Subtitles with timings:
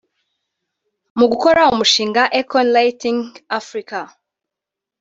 [1.17, 3.19] Mu gukora umushinga “Akon Lighting
[3.59, 3.99] Africa”